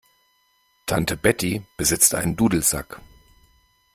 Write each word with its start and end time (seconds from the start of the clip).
Tante 0.87 1.15
Betty 1.15 1.61
besitzt 1.77 2.15
einen 2.15 2.35
Dudelsack. 2.35 2.99